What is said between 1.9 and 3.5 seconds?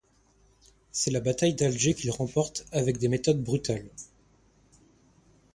qu'il remporte avec des méthodes